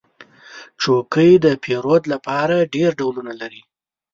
چوکۍ 0.81 1.31
د 1.45 1.45
پیرود 1.63 2.03
لپاره 2.13 2.55
ډېر 2.73 2.91
ډولونه 2.99 3.33
لري. 3.41 3.61